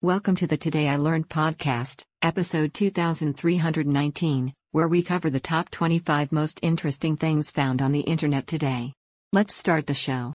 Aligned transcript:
Welcome 0.00 0.36
to 0.36 0.46
the 0.46 0.56
Today 0.56 0.88
I 0.88 0.94
Learned 0.94 1.28
podcast, 1.28 2.04
episode 2.22 2.72
2319, 2.72 4.54
where 4.70 4.86
we 4.86 5.02
cover 5.02 5.28
the 5.28 5.40
top 5.40 5.70
25 5.70 6.30
most 6.30 6.60
interesting 6.62 7.16
things 7.16 7.50
found 7.50 7.82
on 7.82 7.90
the 7.90 8.02
internet 8.02 8.46
today. 8.46 8.92
Let's 9.32 9.56
start 9.56 9.88
the 9.88 9.94
show. 9.94 10.34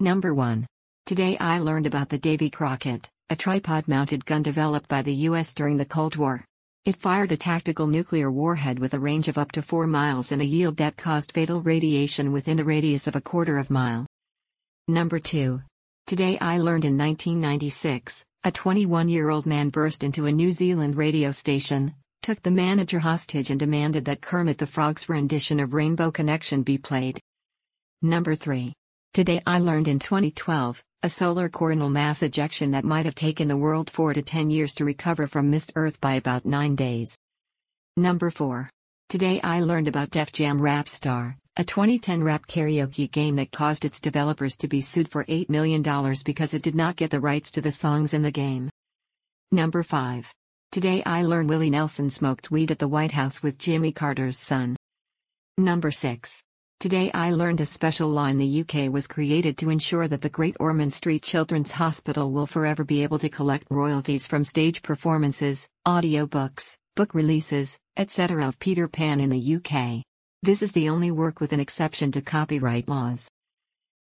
Number 0.00 0.34
1. 0.34 0.66
Today 1.06 1.36
I 1.38 1.60
learned 1.60 1.86
about 1.86 2.08
the 2.08 2.18
Davy 2.18 2.50
Crockett, 2.50 3.08
a 3.30 3.36
tripod 3.36 3.86
mounted 3.86 4.26
gun 4.26 4.42
developed 4.42 4.88
by 4.88 5.02
the 5.02 5.14
U.S. 5.30 5.54
during 5.54 5.76
the 5.76 5.84
Cold 5.84 6.16
War. 6.16 6.44
It 6.84 6.96
fired 6.96 7.30
a 7.30 7.36
tactical 7.36 7.86
nuclear 7.86 8.32
warhead 8.32 8.80
with 8.80 8.94
a 8.94 8.98
range 8.98 9.28
of 9.28 9.38
up 9.38 9.52
to 9.52 9.62
4 9.62 9.86
miles 9.86 10.32
and 10.32 10.42
a 10.42 10.44
yield 10.44 10.78
that 10.78 10.96
caused 10.96 11.30
fatal 11.30 11.62
radiation 11.62 12.32
within 12.32 12.58
a 12.58 12.64
radius 12.64 13.06
of 13.06 13.14
a 13.14 13.20
quarter 13.20 13.58
of 13.58 13.70
mile. 13.70 14.08
Number 14.88 15.20
2. 15.20 15.60
Today 16.06 16.38
I 16.38 16.58
learned 16.58 16.84
in 16.84 16.96
1996, 16.96 18.24
a 18.44 18.52
21 18.52 19.08
year 19.08 19.28
old 19.28 19.44
man 19.44 19.70
burst 19.70 20.04
into 20.04 20.26
a 20.26 20.30
New 20.30 20.52
Zealand 20.52 20.94
radio 20.94 21.32
station, 21.32 21.96
took 22.22 22.40
the 22.44 22.50
manager 22.52 23.00
hostage, 23.00 23.50
and 23.50 23.58
demanded 23.58 24.04
that 24.04 24.20
Kermit 24.20 24.58
the 24.58 24.68
Frog's 24.68 25.08
rendition 25.08 25.58
of 25.58 25.74
Rainbow 25.74 26.12
Connection 26.12 26.62
be 26.62 26.78
played. 26.78 27.18
Number 28.02 28.36
3. 28.36 28.72
Today 29.14 29.42
I 29.48 29.58
learned 29.58 29.88
in 29.88 29.98
2012, 29.98 30.80
a 31.02 31.10
solar 31.10 31.48
coronal 31.48 31.90
mass 31.90 32.22
ejection 32.22 32.70
that 32.70 32.84
might 32.84 33.06
have 33.06 33.16
taken 33.16 33.48
the 33.48 33.56
world 33.56 33.90
4 33.90 34.14
to 34.14 34.22
10 34.22 34.48
years 34.48 34.76
to 34.76 34.84
recover 34.84 35.26
from 35.26 35.50
missed 35.50 35.72
Earth 35.74 36.00
by 36.00 36.14
about 36.14 36.46
9 36.46 36.76
days. 36.76 37.18
Number 37.96 38.30
4. 38.30 38.70
Today 39.08 39.40
I 39.42 39.58
learned 39.58 39.88
about 39.88 40.10
Def 40.10 40.30
Jam 40.30 40.62
Rap 40.62 40.88
Star, 40.88 41.36
a 41.58 41.64
2010 41.64 42.22
rap 42.22 42.46
karaoke 42.46 43.10
game 43.10 43.36
that 43.36 43.50
caused 43.50 43.86
its 43.86 43.98
developers 43.98 44.58
to 44.58 44.68
be 44.68 44.82
sued 44.82 45.08
for 45.08 45.24
$8 45.24 45.48
million 45.48 45.82
because 46.22 46.52
it 46.52 46.60
did 46.60 46.74
not 46.74 46.96
get 46.96 47.10
the 47.10 47.20
rights 47.20 47.50
to 47.52 47.62
the 47.62 47.72
songs 47.72 48.12
in 48.12 48.20
the 48.20 48.30
game. 48.30 48.68
Number 49.50 49.82
5. 49.82 50.34
Today 50.70 51.02
I 51.06 51.22
learned 51.22 51.48
Willie 51.48 51.70
Nelson 51.70 52.10
smoked 52.10 52.50
weed 52.50 52.70
at 52.70 52.78
the 52.78 52.88
White 52.88 53.12
House 53.12 53.42
with 53.42 53.56
Jimmy 53.56 53.90
Carter's 53.90 54.38
son. 54.38 54.76
Number 55.56 55.90
6. 55.90 56.42
Today 56.78 57.10
I 57.14 57.30
learned 57.30 57.62
a 57.62 57.66
special 57.66 58.10
law 58.10 58.26
in 58.26 58.36
the 58.36 58.60
UK 58.60 58.92
was 58.92 59.06
created 59.06 59.56
to 59.56 59.70
ensure 59.70 60.08
that 60.08 60.20
the 60.20 60.28
Great 60.28 60.56
Ormond 60.60 60.92
Street 60.92 61.22
Children's 61.22 61.70
Hospital 61.70 62.32
will 62.32 62.46
forever 62.46 62.84
be 62.84 63.02
able 63.02 63.18
to 63.20 63.30
collect 63.30 63.66
royalties 63.70 64.26
from 64.26 64.44
stage 64.44 64.82
performances, 64.82 65.66
audiobooks, 65.88 66.76
book 66.96 67.14
releases, 67.14 67.78
etc. 67.96 68.46
of 68.46 68.58
Peter 68.58 68.88
Pan 68.88 69.20
in 69.20 69.30
the 69.30 69.56
UK. 69.56 70.04
This 70.42 70.62
is 70.62 70.72
the 70.72 70.90
only 70.90 71.10
work 71.10 71.40
with 71.40 71.52
an 71.52 71.60
exception 71.60 72.12
to 72.12 72.20
copyright 72.20 72.88
laws. 72.88 73.30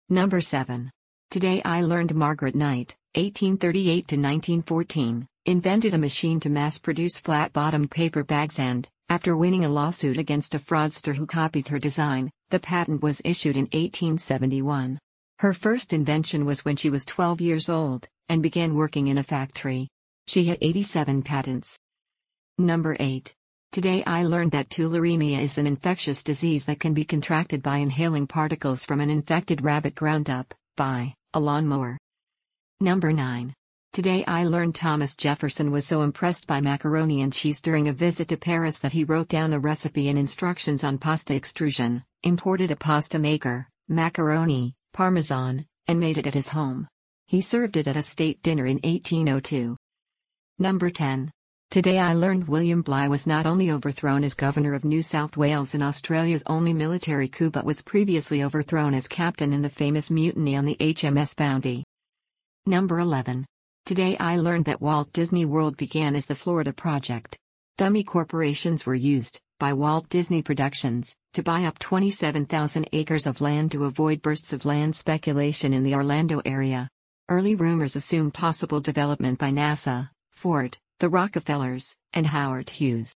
Number 0.09 0.41
7. 0.41 0.91
Today 1.31 1.61
I 1.64 1.81
learned 1.81 2.14
Margaret 2.14 2.55
Knight, 2.55 2.95
1838 3.16 3.94
to 4.09 4.16
1914, 4.16 5.28
invented 5.45 5.94
a 5.94 5.97
machine 5.97 6.39
to 6.41 6.50
mass 6.50 6.78
produce 6.78 7.19
flat 7.19 7.53
bottomed 7.53 7.89
paper 7.89 8.23
bags 8.23 8.59
and, 8.59 8.88
after 9.08 9.38
winning 9.38 9.63
a 9.63 9.69
lawsuit 9.69 10.17
against 10.17 10.53
a 10.53 10.59
fraudster 10.59 11.16
who 11.16 11.25
copied 11.25 11.69
her 11.69 11.80
design, 11.80 12.30
the 12.50 12.59
patent 12.59 13.02
was 13.02 13.22
issued 13.23 13.56
in 13.56 13.63
1871. 13.66 15.00
Her 15.39 15.53
first 15.53 15.94
invention 15.94 16.45
was 16.45 16.66
when 16.66 16.75
she 16.75 16.89
was 16.89 17.06
12 17.06 17.39
years 17.39 17.69
old 17.69 18.08
and 18.28 18.44
began 18.44 18.75
working 18.75 19.08
in 19.08 19.17
a 19.17 19.23
factory. 19.23 19.88
She 20.28 20.45
had 20.45 20.58
87 20.61 21.23
patents. 21.23 21.80
Number 22.58 22.97
8. 23.00 23.33
Today 23.76 24.06
I 24.06 24.23
learned 24.23 24.52
that 24.52 24.70
tularemia 24.70 25.42
is 25.42 25.58
an 25.58 25.68
infectious 25.68 26.23
disease 26.23 26.64
that 26.64 26.80
can 26.80 26.94
be 26.94 27.04
contracted 27.04 27.62
by 27.62 27.80
inhaling 27.80 28.26
particles 28.26 28.86
from 28.86 29.02
an 29.02 29.09
infected 29.09 29.66
rabbit 29.66 29.95
ground 29.95 30.30
up 30.30 30.54
by 30.78 31.14
a 31.34 31.42
lawnmower. 31.42 31.98
Number 32.80 33.12
9. 33.12 33.53
Today 33.92 34.23
I 34.30 34.46
learned 34.46 34.76
Thomas 34.76 35.14
Jefferson 35.14 35.72
was 35.72 35.86
so 35.86 36.03
impressed 36.03 36.47
by 36.47 36.62
macaroni 36.62 37.22
and 37.22 37.34
cheese 37.34 37.59
during 37.59 37.90
a 37.90 37.91
visit 37.91 38.30
to 38.30 38.38
Paris 38.38 38.80
that 38.80 38.94
he 38.94 39.03
wrote 39.03 39.28
down 39.28 39.52
a 39.52 39.59
recipe 39.59 40.08
and 40.08 40.18
instructions 40.18 40.85
on 40.85 40.97
pasta 40.97 41.35
extrusion, 41.35 42.02
imported 42.24 42.72
a 42.72 42.78
pasta 42.78 43.19
maker, 43.19 43.68
macaroni, 43.90 44.74
parmesan, 44.94 45.66
and 45.85 46.00
made 46.00 46.18
it 46.18 46.28
at 46.28 46.34
his 46.34 46.47
home. 46.47 46.88
He 47.28 47.41
served 47.41 47.75
it 47.75 47.90
at 47.90 47.97
a 47.97 48.02
state 48.02 48.41
dinner 48.41 48.66
in 48.66 48.78
1802. 48.85 49.75
Number 50.59 50.90
10. 50.90 51.30
Today 51.75 52.00
I 52.00 52.13
learned 52.13 52.47
William 52.47 52.81
Bligh 52.81 53.09
was 53.09 53.28
not 53.28 53.46
only 53.46 53.69
overthrown 53.69 54.24
as 54.24 54.34
Governor 54.34 54.75
of 54.75 54.86
New 54.86 55.02
South 55.02 55.36
Wales 55.36 55.75
in 55.75 55.81
Australia's 55.81 56.41
only 56.47 56.74
military 56.74 57.28
coup 57.28 57.52
but 57.52 57.66
was 57.66 57.81
previously 57.81 58.41
overthrown 58.41 58.94
as 58.94 59.09
captain 59.09 59.52
in 59.52 59.62
the 59.62 59.69
famous 59.69 60.09
mutiny 60.09 60.56
on 60.56 60.64
the 60.64 60.78
HMS 60.80 61.35
Bounty. 61.35 61.84
Number 62.66 62.97
11. 63.00 63.46
Today 63.85 64.16
I 64.19 64.38
learned 64.38 64.64
that 64.64 64.80
Walt 64.80 65.12
Disney 65.12 65.44
World 65.44 65.75
began 65.75 66.16
as 66.16 66.28
the 66.28 66.34
Florida 66.34 66.72
Project. 66.72 67.35
Dummy 67.78 68.06
corporations 68.06 68.85
were 68.85 68.96
used, 68.96 69.38
by 69.59 69.74
Walt 69.74 70.08
Disney 70.08 70.41
Productions, 70.41 71.14
to 71.34 71.44
buy 71.44 71.66
up 71.66 71.78
27,000 71.80 72.88
acres 72.94 73.28
of 73.28 73.41
land 73.41 73.74
to 73.74 73.84
avoid 73.84 74.22
bursts 74.22 74.53
of 74.53 74.64
land 74.64 74.96
speculation 74.96 75.74
in 75.74 75.84
the 75.84 75.96
Orlando 75.96 76.41
area. 76.46 76.88
Early 77.28 77.53
rumors 77.53 77.97
assumed 77.97 78.34
possible 78.34 78.80
development 78.80 79.40
by 79.40 79.52
NASA, 79.52 80.12
Ford, 80.31 80.78
the 81.00 81.09
Rockefellers, 81.09 81.94
and 82.13 82.25
Howard 82.25 82.69
Hughes. 82.69 83.13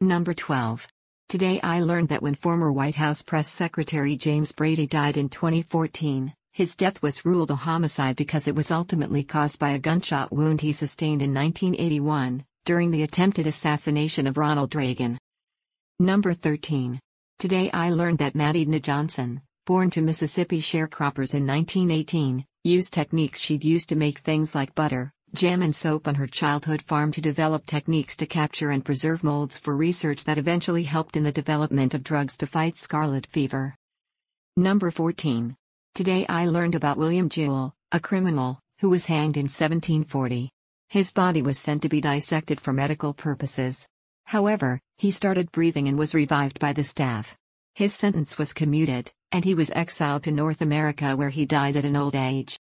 Number 0.00 0.34
12. 0.34 0.86
Today 1.28 1.60
I 1.60 1.80
learned 1.80 2.10
that 2.10 2.22
when 2.22 2.36
former 2.36 2.70
White 2.70 2.94
House 2.94 3.22
Press 3.22 3.48
Secretary 3.48 4.16
James 4.16 4.52
Brady 4.52 4.86
died 4.86 5.16
in 5.16 5.28
2014, 5.28 6.32
his 6.52 6.76
death 6.76 7.02
was 7.02 7.24
ruled 7.24 7.50
a 7.50 7.56
homicide 7.56 8.14
because 8.14 8.46
it 8.46 8.54
was 8.54 8.70
ultimately 8.70 9.24
caused 9.24 9.58
by 9.58 9.70
a 9.70 9.80
gunshot 9.80 10.32
wound 10.32 10.60
he 10.60 10.70
sustained 10.70 11.22
in 11.22 11.34
1981, 11.34 12.44
during 12.64 12.92
the 12.92 13.02
attempted 13.02 13.48
assassination 13.48 14.28
of 14.28 14.36
Ronald 14.36 14.76
Reagan. 14.76 15.18
Number 15.98 16.34
13. 16.34 17.00
Today 17.40 17.68
I 17.72 17.90
learned 17.90 18.18
that 18.18 18.36
Maddie 18.36 18.64
Johnson, 18.78 19.42
born 19.66 19.90
to 19.90 20.02
Mississippi 20.02 20.60
sharecroppers 20.60 21.34
in 21.34 21.48
1918, 21.48 22.44
used 22.62 22.94
techniques 22.94 23.40
she'd 23.40 23.64
used 23.64 23.88
to 23.88 23.96
make 23.96 24.20
things 24.20 24.54
like 24.54 24.76
butter, 24.76 25.12
jam 25.34 25.62
and 25.62 25.74
soap 25.74 26.06
on 26.06 26.16
her 26.16 26.26
childhood 26.26 26.82
farm 26.82 27.10
to 27.10 27.20
develop 27.20 27.64
techniques 27.64 28.14
to 28.16 28.26
capture 28.26 28.70
and 28.70 28.84
preserve 28.84 29.24
molds 29.24 29.58
for 29.58 29.74
research 29.74 30.24
that 30.24 30.36
eventually 30.36 30.82
helped 30.82 31.16
in 31.16 31.22
the 31.22 31.32
development 31.32 31.94
of 31.94 32.04
drugs 32.04 32.36
to 32.36 32.46
fight 32.46 32.76
scarlet 32.76 33.26
fever. 33.26 33.74
Number 34.58 34.90
14. 34.90 35.56
Today 35.94 36.26
I 36.28 36.46
learned 36.46 36.74
about 36.74 36.98
William 36.98 37.30
Duell, 37.30 37.72
a 37.92 38.00
criminal, 38.00 38.60
who 38.80 38.90
was 38.90 39.06
hanged 39.06 39.38
in 39.38 39.44
1740. 39.44 40.50
His 40.90 41.10
body 41.10 41.40
was 41.40 41.58
sent 41.58 41.80
to 41.82 41.88
be 41.88 42.02
dissected 42.02 42.60
for 42.60 42.74
medical 42.74 43.14
purposes. 43.14 43.88
However, 44.26 44.78
he 44.98 45.10
started 45.10 45.50
breathing 45.50 45.88
and 45.88 45.98
was 45.98 46.14
revived 46.14 46.58
by 46.58 46.74
the 46.74 46.84
staff. 46.84 47.38
His 47.74 47.94
sentence 47.94 48.36
was 48.36 48.52
commuted, 48.52 49.10
and 49.30 49.46
he 49.46 49.54
was 49.54 49.70
exiled 49.70 50.24
to 50.24 50.30
North 50.30 50.60
America 50.60 51.16
where 51.16 51.30
he 51.30 51.46
died 51.46 51.76
at 51.76 51.86
an 51.86 51.96
old 51.96 52.14
age. 52.14 52.58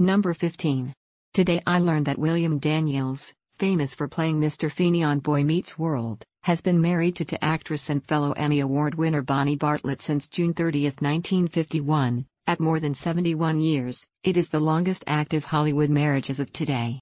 Number 0.00 0.34
15. 0.34 0.92
Today 1.34 1.60
I 1.66 1.80
learned 1.80 2.06
that 2.06 2.16
William 2.16 2.60
Daniels, 2.60 3.34
famous 3.58 3.92
for 3.92 4.06
playing 4.06 4.40
Mr. 4.40 4.70
Feeney 4.70 5.02
on 5.02 5.18
Boy 5.18 5.42
Meets 5.42 5.76
World, 5.76 6.22
has 6.44 6.60
been 6.60 6.80
married 6.80 7.16
to, 7.16 7.24
to 7.24 7.44
actress 7.44 7.90
and 7.90 8.06
fellow 8.06 8.30
Emmy 8.34 8.60
Award 8.60 8.94
winner 8.94 9.20
Bonnie 9.20 9.56
Bartlett 9.56 10.00
since 10.00 10.28
June 10.28 10.54
30, 10.54 10.84
1951. 10.84 12.24
At 12.46 12.60
more 12.60 12.78
than 12.78 12.94
71 12.94 13.58
years, 13.58 14.06
it 14.22 14.36
is 14.36 14.48
the 14.48 14.60
longest 14.60 15.02
active 15.08 15.46
Hollywood 15.46 15.90
marriage 15.90 16.30
as 16.30 16.38
of 16.38 16.52
today. 16.52 17.00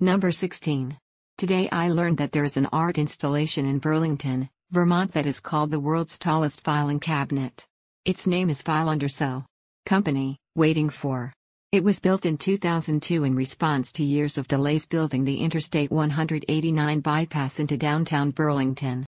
Number 0.00 0.32
16. 0.32 0.96
Today 1.36 1.68
I 1.70 1.90
learned 1.90 2.16
that 2.16 2.32
there 2.32 2.44
is 2.44 2.56
an 2.56 2.70
art 2.72 2.96
installation 2.96 3.66
in 3.66 3.80
Burlington, 3.80 4.48
Vermont 4.70 5.12
that 5.12 5.26
is 5.26 5.40
called 5.40 5.70
the 5.70 5.78
world's 5.78 6.18
tallest 6.18 6.62
filing 6.62 7.00
cabinet. 7.00 7.66
Its 8.06 8.26
name 8.26 8.48
is 8.48 8.62
File 8.62 8.88
Under 8.88 9.10
So. 9.10 9.44
Company, 9.84 10.38
waiting 10.56 10.88
for. 10.88 11.34
It 11.72 11.84
was 11.84 12.00
built 12.00 12.26
in 12.26 12.36
2002 12.36 13.24
in 13.24 13.34
response 13.34 13.92
to 13.92 14.04
years 14.04 14.36
of 14.36 14.46
delays 14.46 14.86
building 14.86 15.24
the 15.24 15.40
Interstate 15.40 15.90
189 15.90 17.00
bypass 17.00 17.58
into 17.58 17.78
downtown 17.78 18.30
Burlington. 18.30 19.06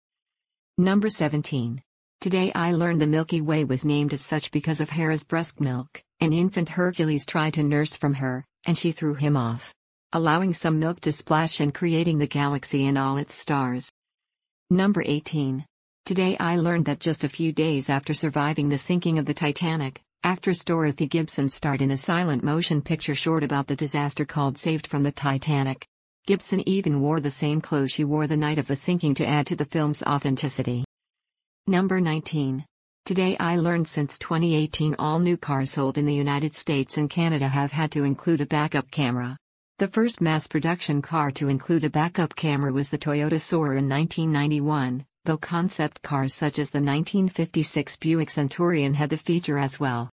Number 0.77 1.09
17. 1.09 1.81
Today 2.21 2.53
I 2.55 2.71
learned 2.71 3.01
the 3.01 3.07
Milky 3.07 3.41
Way 3.41 3.65
was 3.65 3.83
named 3.83 4.13
as 4.13 4.21
such 4.21 4.49
because 4.49 4.79
of 4.79 4.89
Hera's 4.89 5.25
breast 5.25 5.59
milk. 5.59 6.01
An 6.21 6.31
infant 6.31 6.69
Hercules 6.69 7.25
tried 7.25 7.55
to 7.55 7.63
nurse 7.63 7.97
from 7.97 8.13
her, 8.13 8.45
and 8.65 8.77
she 8.77 8.93
threw 8.93 9.15
him 9.15 9.35
off, 9.35 9.73
allowing 10.13 10.53
some 10.53 10.79
milk 10.79 11.01
to 11.01 11.11
splash 11.11 11.59
and 11.59 11.73
creating 11.73 12.19
the 12.19 12.27
galaxy 12.27 12.85
and 12.85 12.97
all 12.97 13.17
its 13.17 13.33
stars. 13.33 13.91
Number 14.69 15.03
18. 15.05 15.65
Today 16.05 16.37
I 16.37 16.55
learned 16.55 16.85
that 16.85 17.01
just 17.01 17.25
a 17.25 17.29
few 17.29 17.51
days 17.51 17.89
after 17.89 18.13
surviving 18.13 18.69
the 18.69 18.77
sinking 18.77 19.19
of 19.19 19.25
the 19.25 19.33
Titanic, 19.33 20.01
Actress 20.25 20.63
Dorothy 20.63 21.05
Gibson 21.05 21.49
starred 21.49 21.81
in 21.81 21.91
a 21.91 21.97
silent 21.97 22.45
motion 22.45 22.81
picture 22.81 23.13
short 23.13 23.43
about 23.43 23.67
the 23.67 23.75
disaster 23.75 24.23
called 24.23 24.57
Saved 24.57 24.87
from 24.87 25.03
the 25.03 25.11
Titanic. 25.11 25.85
Gibson 26.25 26.67
even 26.67 27.01
wore 27.01 27.19
the 27.19 27.29
same 27.29 27.59
clothes 27.59 27.91
she 27.91 28.05
wore 28.05 28.25
the 28.25 28.37
night 28.37 28.57
of 28.57 28.67
the 28.67 28.75
sinking 28.77 29.15
to 29.15 29.27
add 29.27 29.45
to 29.47 29.57
the 29.57 29.65
film's 29.65 30.01
authenticity. 30.03 30.85
Number 31.67 31.99
19. 31.99 32.63
Today 33.03 33.35
I 33.37 33.57
learned 33.57 33.89
since 33.89 34.17
2018 34.17 34.95
all 34.97 35.19
new 35.19 35.35
cars 35.35 35.71
sold 35.71 35.97
in 35.97 36.05
the 36.05 36.15
United 36.15 36.55
States 36.55 36.97
and 36.97 37.09
Canada 37.09 37.49
have 37.49 37.73
had 37.73 37.91
to 37.91 38.05
include 38.05 38.39
a 38.39 38.45
backup 38.45 38.89
camera. 38.91 39.35
The 39.79 39.89
first 39.89 40.21
mass 40.21 40.47
production 40.47 41.01
car 41.01 41.31
to 41.31 41.49
include 41.49 41.83
a 41.83 41.89
backup 41.89 42.33
camera 42.37 42.71
was 42.71 42.89
the 42.89 42.97
Toyota 42.97 43.41
Soarer 43.41 43.75
in 43.75 43.89
1991, 43.89 45.05
though 45.25 45.37
concept 45.37 46.01
cars 46.01 46.33
such 46.33 46.59
as 46.59 46.69
the 46.69 46.79
1956 46.79 47.97
Buick 47.97 48.29
Centurion 48.29 48.93
had 48.93 49.09
the 49.09 49.17
feature 49.17 49.57
as 49.57 49.79
well. 49.79 50.09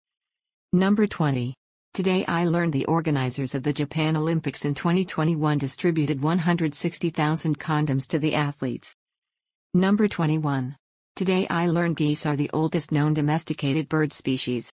Number 0.73 1.05
20. 1.05 1.53
Today 1.93 2.25
I 2.27 2.45
learned 2.45 2.73
the 2.73 2.85
organizers 2.85 3.53
of 3.53 3.63
the 3.63 3.71
Japan 3.71 4.17
Olympics 4.17 4.65
in 4.65 4.73
2021 4.73 5.57
distributed 5.59 6.21
160,000 6.21 7.59
condoms 7.59 8.07
to 8.07 8.19
the 8.19 8.33
athletes. 8.33 8.95
Number 9.73 10.07
21. 10.07 10.75
Today 11.15 11.47
I 11.49 11.67
learned 11.67 11.97
geese 11.97 12.25
are 12.25 12.35
the 12.35 12.49
oldest 12.51 12.91
known 12.91 13.13
domesticated 13.13 13.87
bird 13.87 14.11
species. 14.11 14.71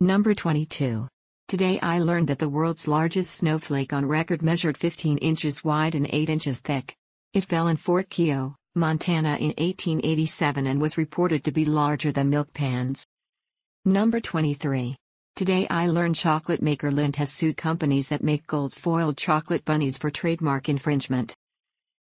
Number 0.00 0.34
22. 0.34 1.08
Today 1.46 1.78
I 1.80 2.00
learned 2.00 2.28
that 2.28 2.40
the 2.40 2.48
world's 2.48 2.88
largest 2.88 3.30
snowflake 3.30 3.92
on 3.92 4.04
record 4.04 4.42
measured 4.42 4.76
15 4.76 5.18
inches 5.18 5.62
wide 5.62 5.94
and 5.94 6.08
8 6.12 6.28
inches 6.28 6.60
thick. 6.60 6.96
It 7.32 7.44
fell 7.44 7.68
in 7.68 7.76
Fort 7.76 8.10
Keogh, 8.10 8.56
Montana 8.76 9.36
in 9.36 9.54
1887 9.56 10.66
and 10.66 10.80
was 10.80 10.98
reported 10.98 11.44
to 11.44 11.52
be 11.52 11.64
larger 11.64 12.10
than 12.10 12.28
milk 12.28 12.52
pans. 12.52 13.06
Number 13.84 14.18
23. 14.18 14.96
Today 15.36 15.68
I 15.70 15.86
learned 15.86 16.16
chocolate 16.16 16.60
maker 16.60 16.90
Lindt 16.90 17.14
has 17.16 17.30
sued 17.30 17.56
companies 17.56 18.08
that 18.08 18.24
make 18.24 18.48
gold 18.48 18.74
foiled 18.74 19.16
chocolate 19.16 19.64
bunnies 19.64 19.96
for 19.96 20.10
trademark 20.10 20.68
infringement. 20.68 21.36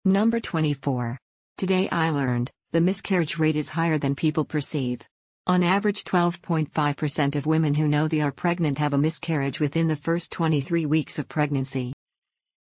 Number 0.06 0.40
24. 0.40 1.18
Today 1.58 1.90
I 1.90 2.10
learned 2.12 2.50
the 2.72 2.80
miscarriage 2.82 3.38
rate 3.38 3.58
is 3.58 3.70
higher 3.70 3.98
than 3.98 4.16
people 4.16 4.46
perceive. 4.46 5.02
On 5.46 5.64
average, 5.64 6.06
12.5% 6.06 7.36
of 7.36 7.46
women 7.46 7.74
who 7.74 7.90
know 7.90 8.08
they 8.08 8.22
are 8.22 8.32
pregnant 8.32 8.78
have 8.78 8.94
a 8.94 8.98
miscarriage 8.98 9.60
within 9.60 9.90
the 9.90 9.98
first 9.98 10.32
23 10.32 10.86
weeks 10.86 11.20
of 11.20 11.28
pregnancy. 11.28 11.92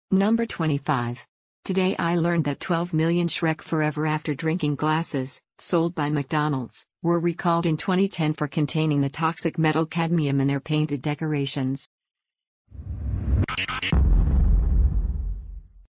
Number 0.09 0.45
25. 0.45 1.27
Today 1.65 1.95
I 1.99 2.15
learned 2.15 2.45
that 2.45 2.59
12 2.59 2.93
million 2.93 3.27
Shrek 3.27 3.61
Forever 3.61 4.07
After 4.07 4.33
Drinking 4.33 4.75
glasses, 4.75 5.39
sold 5.59 5.93
by 5.93 6.09
McDonald's, 6.09 6.85
were 7.03 7.19
recalled 7.19 7.65
in 7.65 7.77
2010 7.77 8.33
for 8.33 8.47
containing 8.47 9.01
the 9.01 9.09
toxic 9.09 9.59
metal 9.59 9.85
cadmium 9.85 10.41
in 10.41 10.47
their 10.47 10.59
painted 10.59 11.01
decorations. 11.01 11.87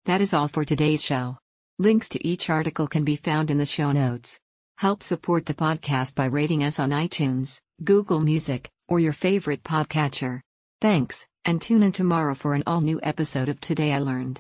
That 0.07 0.21
is 0.21 0.33
all 0.33 0.49
for 0.49 0.65
today's 0.65 1.05
show. 1.05 1.39
Links 1.79 2.09
to 2.11 2.27
each 2.27 2.49
article 2.49 2.87
can 2.87 3.05
be 3.05 3.17
found 3.17 3.51
in 3.51 3.59
the 3.59 3.67
show 3.67 3.93
notes. 3.93 4.41
Help 4.79 5.03
support 5.03 5.47
the 5.47 5.55
podcast 5.55 6.15
by 6.15 6.27
rating 6.27 6.63
us 6.63 6.79
on 6.79 6.91
iTunes, 6.91 7.61
Google 7.85 8.21
Music, 8.21 8.71
or 8.89 8.99
your 9.01 9.13
favorite 9.13 9.63
podcatcher. 9.63 10.41
Thanks, 10.81 11.27
and 11.45 11.61
tune 11.61 11.83
in 11.83 11.93
tomorrow 11.93 12.35
for 12.35 12.55
an 12.55 12.63
all 12.67 12.81
new 12.81 13.01
episode 13.03 13.49
of 13.49 13.61
Today 13.61 13.93
I 13.93 13.99
Learned. 13.99 14.35